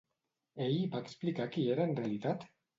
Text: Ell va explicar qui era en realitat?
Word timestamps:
Ell 0.67 0.79
va 0.95 1.03
explicar 1.05 1.47
qui 1.53 1.69
era 1.77 1.89
en 1.91 1.97
realitat? 2.03 2.53